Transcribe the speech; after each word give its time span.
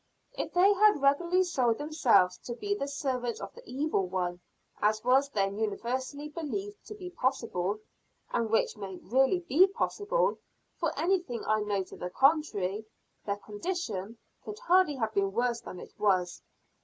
If 0.35 0.53
they 0.53 0.73
had 0.73 0.99
regularly 0.99 1.43
sold 1.43 1.77
themselves 1.77 2.39
to 2.45 2.55
be 2.55 2.73
the 2.73 2.87
servants 2.87 3.39
of 3.39 3.53
the 3.53 3.61
Evil 3.67 4.07
One, 4.07 4.39
as 4.81 5.03
was 5.03 5.29
then 5.29 5.59
universally 5.59 6.27
believed 6.27 6.83
to 6.87 6.95
be 6.95 7.11
possible 7.11 7.77
and 8.31 8.49
which 8.49 8.75
may 8.75 8.95
really 8.95 9.41
be 9.41 9.67
possible, 9.67 10.39
for 10.79 10.91
anything 10.97 11.43
I 11.45 11.61
know 11.61 11.83
to 11.83 11.95
the 11.97 12.09
contrary 12.09 12.87
their 13.27 13.37
condition 13.37 14.17
could 14.43 14.57
hardly 14.57 14.95
have 14.95 15.13
been 15.13 15.33
worse 15.33 15.61
than 15.61 15.79
it 15.79 15.93
was. 15.99 16.41